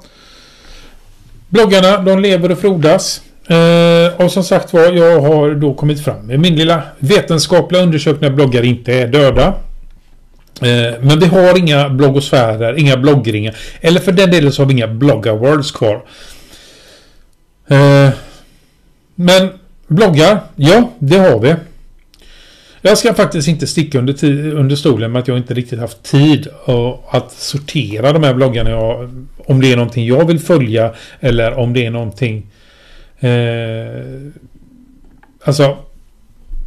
Bloggarna 1.49 1.97
de 1.97 2.19
lever 2.19 2.51
och 2.51 2.59
frodas. 2.59 3.21
Eh, 3.47 4.21
och 4.23 4.31
som 4.31 4.43
sagt 4.43 4.73
var 4.73 4.91
jag 4.91 5.21
har 5.21 5.55
då 5.55 5.73
kommit 5.73 6.03
fram 6.03 6.27
med 6.27 6.39
min 6.39 6.55
lilla 6.55 6.81
vetenskapliga 6.99 7.81
undersökning 7.81 8.29
att 8.29 8.35
bloggar 8.35 8.63
inte 8.63 8.93
är 8.93 9.07
döda. 9.07 9.47
Eh, 10.61 11.01
men 11.01 11.19
vi 11.19 11.25
har 11.25 11.57
inga 11.57 11.89
bloggosfärer, 11.89 12.79
inga 12.79 12.97
bloggringar. 12.97 13.55
Eller 13.81 13.99
för 13.99 14.11
den 14.11 14.31
delen 14.31 14.51
så 14.51 14.61
har 14.61 14.67
vi 14.67 14.73
inga 14.73 14.87
bloggarworlds 14.87 15.71
kvar. 15.71 16.01
Eh, 17.67 18.09
men 19.15 19.49
bloggar, 19.87 20.39
ja 20.55 20.91
det 20.99 21.17
har 21.17 21.39
vi. 21.39 21.55
Jag 22.81 22.97
ska 22.97 23.13
faktiskt 23.13 23.47
inte 23.47 23.67
sticka 23.67 23.99
under, 23.99 24.25
under 24.55 24.75
stolen 24.75 25.11
med 25.11 25.19
att 25.19 25.27
jag 25.27 25.37
inte 25.37 25.53
riktigt 25.53 25.79
haft 25.79 26.03
tid 26.03 26.47
att 27.09 27.31
sortera 27.31 28.13
de 28.13 28.23
här 28.23 28.33
bloggarna. 28.33 28.69
Jag, 28.69 29.25
om 29.37 29.61
det 29.61 29.71
är 29.71 29.75
någonting 29.75 30.05
jag 30.05 30.27
vill 30.27 30.39
följa 30.39 30.93
eller 31.19 31.53
om 31.53 31.73
det 31.73 31.85
är 31.85 31.91
någonting... 31.91 32.47
Eh, 33.19 34.31
alltså... 35.43 35.77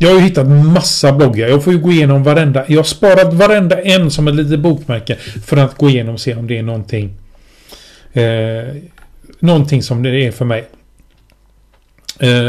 Jag 0.02 0.08
har 0.10 0.16
ju 0.16 0.22
hittat 0.22 0.48
massa 0.48 1.12
bloggar. 1.12 1.48
Jag 1.48 1.64
får 1.64 1.72
ju 1.72 1.78
gå 1.78 1.92
igenom 1.92 2.22
varenda. 2.22 2.64
Jag 2.68 2.78
har 2.78 2.84
sparat 2.84 3.34
varenda 3.34 3.82
en 3.82 4.10
som 4.10 4.28
ett 4.28 4.34
litet 4.34 4.60
bokmärke. 4.60 5.16
För 5.44 5.56
att 5.56 5.76
gå 5.76 5.88
igenom 5.88 6.14
och 6.14 6.20
se 6.20 6.34
om 6.34 6.46
det 6.46 6.58
är 6.58 6.62
någonting. 6.62 7.14
Eh, 8.12 8.76
någonting 9.38 9.82
som 9.82 10.02
det 10.02 10.26
är 10.26 10.32
för 10.32 10.44
mig. 10.44 10.68
Eh, 12.18 12.48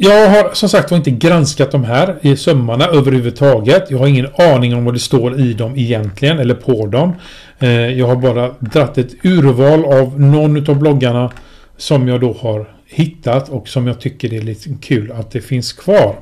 jag 0.00 0.28
har 0.28 0.54
som 0.54 0.68
sagt 0.68 0.90
var 0.90 0.98
inte 0.98 1.10
granskat 1.10 1.70
de 1.70 1.84
här 1.84 2.16
i 2.20 2.36
sömmarna 2.36 2.86
överhuvudtaget. 2.86 3.90
Jag 3.90 3.98
har 3.98 4.06
ingen 4.06 4.28
aning 4.38 4.74
om 4.74 4.84
vad 4.84 4.94
det 4.94 4.98
står 4.98 5.40
i 5.40 5.52
dem 5.52 5.76
egentligen 5.76 6.38
eller 6.38 6.54
på 6.54 6.86
dem. 6.86 7.12
Eh, 7.58 7.70
jag 7.70 8.06
har 8.06 8.16
bara 8.16 8.54
dratt 8.58 8.98
ett 8.98 9.24
urval 9.24 9.84
av 9.84 10.20
någon 10.20 10.70
av 10.70 10.78
bloggarna 10.78 11.32
som 11.76 12.08
jag 12.08 12.20
då 12.20 12.32
har 12.40 12.68
hittat 12.86 13.48
och 13.48 13.68
som 13.68 13.86
jag 13.86 14.00
tycker 14.00 14.28
det 14.28 14.36
är 14.36 14.42
lite 14.42 14.70
kul 14.80 15.12
att 15.12 15.30
det 15.30 15.40
finns 15.40 15.72
kvar. 15.72 16.16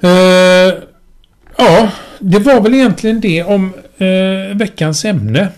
Eh, 0.00 0.74
ja, 1.56 1.90
det 2.18 2.38
var 2.38 2.60
väl 2.60 2.74
egentligen 2.74 3.20
det 3.20 3.42
om 3.42 3.72
eh, 3.98 4.56
veckans 4.56 5.04
ämne. 5.04 5.48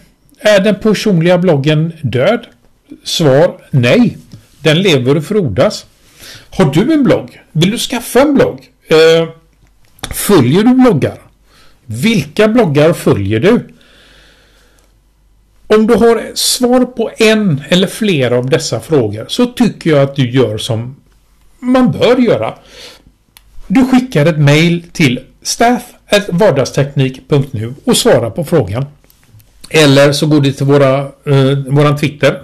Är 0.41 0.61
den 0.61 0.75
personliga 0.75 1.39
bloggen 1.39 1.93
död? 2.03 2.47
Svar 3.05 3.57
nej. 3.71 4.17
Den 4.61 4.83
lever 4.83 5.17
och 5.17 5.25
frodas. 5.25 5.87
Har 6.57 6.73
du 6.73 6.93
en 6.93 7.05
blogg? 7.05 7.41
Vill 7.53 7.71
du 7.71 7.79
skaffa 7.79 8.21
en 8.21 8.35
blogg? 8.35 8.71
Eh, 8.89 9.29
följer 10.11 10.63
du 10.63 10.75
bloggar? 10.75 11.19
Vilka 11.87 12.49
bloggar 12.49 12.93
följer 12.93 13.41
du? 13.41 13.69
Om 15.67 15.87
du 15.87 15.95
har 15.95 16.31
svar 16.35 16.85
på 16.85 17.11
en 17.17 17.63
eller 17.69 17.87
flera 17.87 18.39
av 18.39 18.51
dessa 18.51 18.81
frågor 18.81 19.27
så 19.29 19.47
tycker 19.47 19.91
jag 19.91 20.03
att 20.03 20.17
du 20.17 20.31
gör 20.31 20.59
som 20.59 20.97
man 21.59 21.93
bör 21.93 22.17
göra. 22.17 22.55
Du 23.67 23.87
skickar 23.87 24.27
ett 24.27 24.39
mail 24.39 24.85
till 24.93 25.21
staff.vardagsteknik.nu 25.43 27.75
och 27.85 27.97
svarar 27.97 28.31
på 28.31 28.45
frågan. 28.45 28.85
Eller 29.71 30.13
så 30.13 30.27
går 30.27 30.41
du 30.41 30.53
till 30.53 30.67
våra, 30.67 30.99
eh, 31.01 31.59
våran 31.67 31.99
Twitter. 31.99 32.43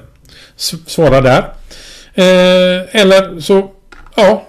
Svara 0.86 1.20
där. 1.20 1.42
Eh, 2.14 3.00
eller 3.00 3.40
så, 3.40 3.70
ja. 4.18 4.44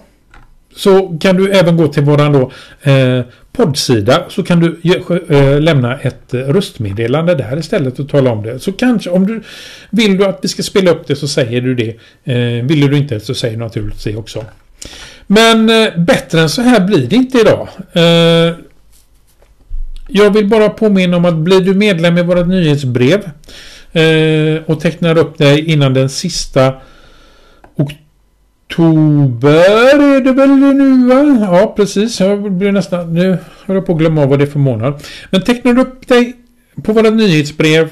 Så 0.76 1.18
kan 1.20 1.36
du 1.36 1.50
även 1.50 1.76
gå 1.76 1.88
till 1.88 2.02
våran 2.02 2.32
då 2.32 2.50
eh, 2.90 3.24
poddsida 3.52 4.24
så 4.28 4.42
kan 4.42 4.60
du 4.60 4.80
eh, 5.28 5.60
lämna 5.60 5.98
ett 5.98 6.34
eh, 6.34 6.40
röstmeddelande 6.40 7.34
där 7.34 7.58
istället 7.58 7.98
och 7.98 8.08
tala 8.08 8.30
om 8.30 8.42
det. 8.42 8.58
Så 8.58 8.72
kanske 8.72 9.10
om 9.10 9.26
du 9.26 9.42
vill 9.90 10.18
du 10.18 10.24
att 10.24 10.38
vi 10.42 10.48
ska 10.48 10.62
spela 10.62 10.90
upp 10.90 11.06
det 11.06 11.16
så 11.16 11.28
säger 11.28 11.60
du 11.60 11.74
det. 11.74 11.96
Eh, 12.24 12.64
vill 12.64 12.90
du 12.90 12.96
inte 12.96 13.20
så 13.20 13.34
säger 13.34 13.56
du 13.56 13.62
naturligtvis 13.62 14.04
det 14.04 14.16
också. 14.16 14.44
Men 15.26 15.70
eh, 15.70 15.98
bättre 15.98 16.40
än 16.40 16.50
så 16.50 16.62
här 16.62 16.80
blir 16.80 17.06
det 17.06 17.16
inte 17.16 17.38
idag. 17.38 17.68
Eh, 17.92 18.54
jag 20.08 20.30
vill 20.34 20.46
bara 20.46 20.68
påminna 20.68 21.16
om 21.16 21.24
att 21.24 21.36
blir 21.36 21.60
du 21.60 21.74
medlem 21.74 22.18
i 22.18 22.22
vårt 22.22 22.46
nyhetsbrev 22.46 23.30
och 24.66 24.80
tecknar 24.80 25.18
upp 25.18 25.38
dig 25.38 25.64
innan 25.64 25.94
den 25.94 26.08
sista 26.08 26.74
oktober 28.70 29.94
är 30.04 30.20
det 30.20 30.32
väl 30.32 30.48
nu 30.48 31.08
va? 31.08 31.48
Ja 31.52 31.72
precis. 31.76 32.20
Jag 32.20 32.52
blir 32.52 32.72
nästan... 32.72 33.14
Nu 33.14 33.38
håller 33.66 33.80
jag 33.80 33.86
på 33.86 33.92
att 33.92 33.98
glömma 33.98 34.22
av 34.22 34.28
vad 34.28 34.38
det 34.38 34.44
är 34.44 34.46
för 34.46 34.58
månad. 34.58 35.02
Men 35.30 35.42
tecknar 35.42 35.72
du 35.72 35.80
upp 35.80 36.08
dig 36.08 36.36
på 36.82 36.92
våra 36.92 37.10
nyhetsbrev 37.10 37.88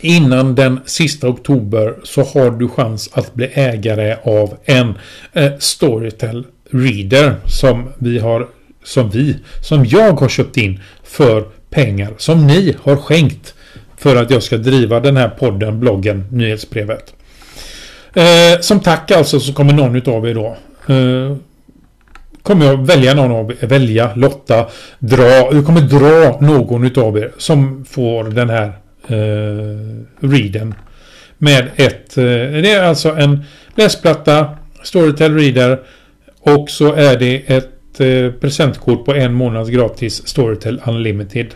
innan 0.00 0.54
den 0.54 0.80
sista 0.84 1.28
oktober 1.28 1.94
så 2.04 2.22
har 2.22 2.50
du 2.50 2.68
chans 2.68 3.10
att 3.12 3.34
bli 3.34 3.46
ägare 3.46 4.16
av 4.24 4.54
en 4.64 4.94
eh, 5.32 5.52
Storytel 5.58 6.46
Reader 6.70 7.34
som 7.46 7.88
vi 7.98 8.18
har 8.18 8.48
som 8.84 9.10
vi, 9.10 9.36
som 9.60 9.84
jag 9.84 10.12
har 10.12 10.28
köpt 10.28 10.56
in 10.56 10.80
för 11.04 11.44
pengar 11.70 12.14
som 12.18 12.46
ni 12.46 12.76
har 12.82 12.96
skänkt 12.96 13.54
för 13.96 14.16
att 14.16 14.30
jag 14.30 14.42
ska 14.42 14.56
driva 14.56 15.00
den 15.00 15.16
här 15.16 15.28
podden, 15.28 15.80
bloggen, 15.80 16.24
nyhetsbrevet. 16.30 17.14
Eh, 18.14 18.60
som 18.60 18.80
tack 18.80 19.10
alltså 19.10 19.40
så 19.40 19.52
kommer 19.52 19.72
någon 19.72 19.96
utav 19.96 20.28
er 20.28 20.34
då 20.34 20.56
eh, 20.94 21.36
kommer 22.42 22.66
jag 22.66 22.86
välja 22.86 23.14
någon 23.14 23.32
av 23.32 23.50
er, 23.50 23.66
välja, 23.66 24.14
lotta, 24.14 24.66
dra, 24.98 25.24
jag 25.52 25.66
kommer 25.66 25.80
dra 25.80 26.40
någon 26.40 26.84
utav 26.84 27.18
er 27.18 27.32
som 27.38 27.84
får 27.84 28.24
den 28.24 28.50
här 28.50 28.72
eh, 29.08 30.26
readen. 30.28 30.74
Med 31.38 31.68
ett, 31.76 32.18
eh, 32.18 32.24
det 32.24 32.72
är 32.72 32.82
alltså 32.82 33.08
en 33.08 33.44
läsplatta, 33.74 34.46
Storytel 34.82 35.34
Reader 35.34 35.80
och 36.40 36.70
så 36.70 36.92
är 36.92 37.18
det 37.18 37.36
ett 37.46 38.00
eh, 38.00 38.40
presentkort 38.40 39.04
på 39.04 39.14
en 39.14 39.34
månads 39.34 39.70
gratis 39.70 40.28
Storytel 40.28 40.80
Unlimited. 40.86 41.54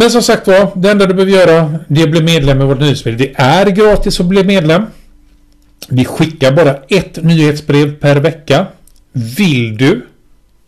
Men 0.00 0.10
som 0.10 0.22
sagt 0.22 0.46
var, 0.46 0.70
det 0.74 0.90
enda 0.90 1.06
du 1.06 1.14
behöver 1.14 1.32
göra 1.32 1.74
det 1.88 2.00
är 2.00 2.04
att 2.04 2.10
bli 2.10 2.22
medlem 2.22 2.62
i 2.62 2.64
vårt 2.64 2.80
nyhetsbrev. 2.80 3.16
Det 3.16 3.32
är 3.34 3.66
gratis 3.66 4.20
att 4.20 4.26
bli 4.26 4.44
medlem. 4.44 4.82
Vi 5.88 6.04
skickar 6.04 6.52
bara 6.52 6.76
ett 6.88 7.22
nyhetsbrev 7.22 7.96
per 8.00 8.16
vecka. 8.16 8.66
Vill 9.12 9.76
du 9.76 10.06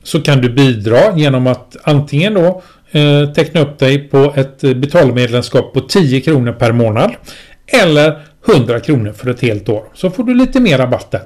så 0.02 0.20
kan 0.20 0.40
du 0.40 0.50
bidra 0.50 1.18
genom 1.18 1.46
att 1.46 1.76
antingen 1.82 2.34
då 2.34 2.62
eh, 2.90 3.32
teckna 3.32 3.60
upp 3.60 3.78
dig 3.78 3.98
på 3.98 4.32
ett 4.36 4.64
eh, 4.64 4.74
betalmedlemskap 4.74 5.72
på 5.72 5.80
10 5.80 6.20
kronor 6.20 6.52
per 6.52 6.72
månad 6.72 7.12
eller 7.66 8.26
100 8.48 8.80
kronor 8.80 9.12
för 9.12 9.30
ett 9.30 9.40
helt 9.40 9.68
år. 9.68 9.84
Så 9.94 10.10
får 10.10 10.24
du 10.24 10.34
lite 10.34 10.60
mer 10.60 10.78
rabatt 10.78 11.10
där. 11.10 11.22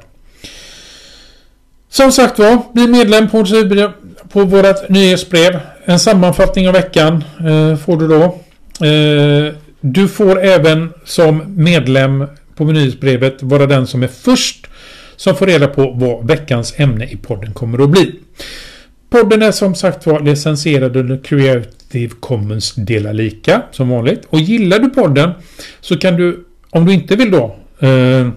Som 1.89 2.13
sagt 2.13 2.39
var, 2.39 2.63
bli 2.73 2.87
medlem 2.87 3.29
på, 3.29 3.39
vårt 3.39 3.49
på 4.35 4.45
vårt 4.45 4.89
nyhetsbrev. 4.89 5.61
En 5.85 5.99
sammanfattning 5.99 6.69
av 6.69 6.75
veckan 6.75 7.25
eh, 7.39 7.77
får 7.77 7.97
du 7.97 8.09
då. 8.09 8.23
Eh, 8.87 9.55
du 9.81 10.09
får 10.09 10.43
även 10.43 10.93
som 11.05 11.43
medlem 11.57 12.27
på 12.57 12.65
nyhetsbrevet 12.65 13.43
vara 13.43 13.67
den 13.67 13.87
som 13.87 14.03
är 14.03 14.09
först 14.09 14.67
som 15.17 15.37
får 15.37 15.47
reda 15.47 15.69
på 15.69 15.91
vad 15.91 16.27
veckans 16.27 16.75
ämne 16.77 17.05
i 17.05 17.17
podden 17.17 17.53
kommer 17.53 17.83
att 17.83 17.91
bli. 17.91 18.15
Podden 19.11 19.43
är 19.43 19.53
som 19.53 19.75
sagt 19.75 20.07
var 20.07 20.21
licensierad 20.21 20.97
under 20.97 21.17
Creative 21.25 22.15
Commons 22.21 22.75
dela 22.75 23.13
lika 23.13 23.63
som 23.71 23.89
vanligt. 23.89 24.23
Och 24.29 24.41
gillar 24.41 24.79
du 24.79 24.91
podden 24.91 25.31
så 25.81 25.97
kan 25.99 26.17
du, 26.17 26.45
om 26.71 26.87
du 26.87 26.93
inte 26.93 27.17
vill 27.17 27.31
då 27.31 27.57
eh, 27.81 28.29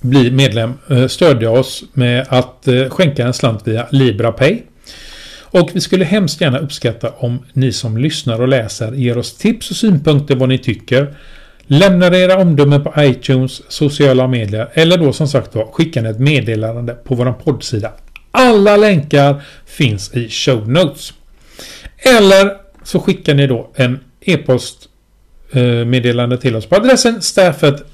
bli 0.00 0.30
medlem, 0.30 0.72
eh, 0.90 1.06
stödja 1.06 1.50
oss 1.50 1.84
med 1.92 2.26
att 2.28 2.68
eh, 2.68 2.88
skänka 2.88 3.26
en 3.26 3.34
slant 3.34 3.68
via 3.68 3.86
LibraPay. 3.90 4.62
Och 5.50 5.70
vi 5.72 5.80
skulle 5.80 6.04
hemskt 6.04 6.40
gärna 6.40 6.58
uppskatta 6.58 7.10
om 7.10 7.44
ni 7.52 7.72
som 7.72 7.96
lyssnar 7.96 8.40
och 8.40 8.48
läser 8.48 8.92
ger 8.92 9.18
oss 9.18 9.36
tips 9.36 9.70
och 9.70 9.76
synpunkter 9.76 10.36
vad 10.36 10.48
ni 10.48 10.58
tycker. 10.58 11.16
Lämnar 11.66 12.14
era 12.14 12.36
omdömen 12.36 12.84
på 12.84 12.94
iTunes, 12.98 13.62
sociala 13.68 14.26
medier 14.28 14.68
eller 14.72 14.98
då 14.98 15.12
som 15.12 15.28
sagt 15.28 15.54
var 15.54 15.66
skicka 15.72 16.00
ett 16.00 16.18
meddelande 16.18 16.94
på 16.94 17.14
vår 17.14 17.32
poddsida. 17.32 17.92
Alla 18.30 18.76
länkar 18.76 19.42
finns 19.66 20.14
i 20.14 20.28
show 20.28 20.68
notes. 20.68 21.12
Eller 21.98 22.52
så 22.82 23.00
skickar 23.00 23.34
ni 23.34 23.46
då 23.46 23.70
en 23.74 24.00
e-post 24.20 24.88
eh, 25.52 25.62
meddelande 25.62 26.38
till 26.38 26.56
oss 26.56 26.66
på 26.66 26.76
adressen 26.76 27.22
staffet 27.22 27.84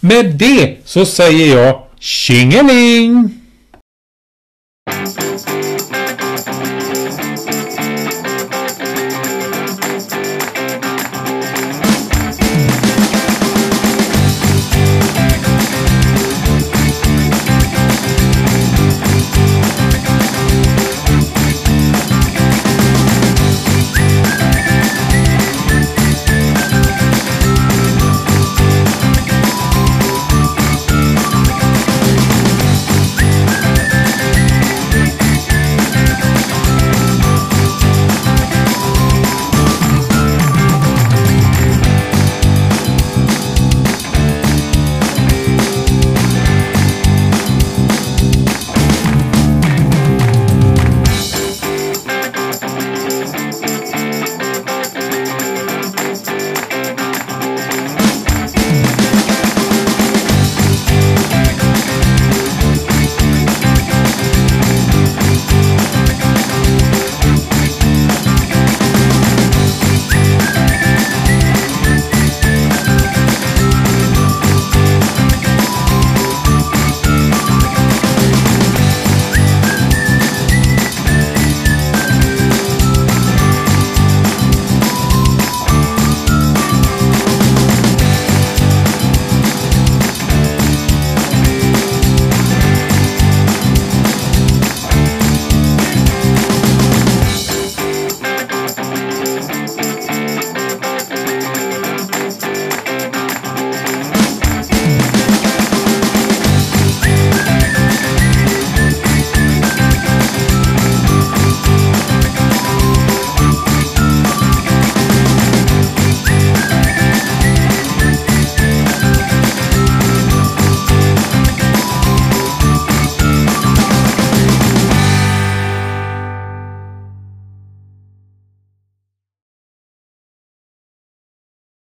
Med 0.00 0.34
det 0.34 0.76
så 0.84 1.04
säger 1.04 1.56
jag 1.56 1.82
tjingeling! 2.00 3.37